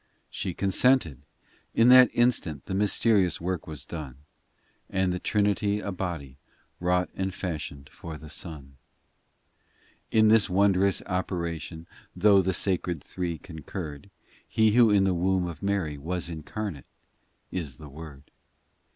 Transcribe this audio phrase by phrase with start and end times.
[0.31, 0.55] 288 POEMS ii She
[1.13, 1.21] consented:
[1.75, 4.15] in that instant The mysterious work was done,
[4.89, 6.37] And the Trinity a body
[6.79, 8.77] Wrought and fashioned for the Son.
[10.09, 11.85] in In this wondrous operation,
[12.15, 14.09] Though the Sacred Three concurred,
[14.47, 16.87] He who in the womb of Mary Was incarnate,
[17.51, 18.23] is the Word.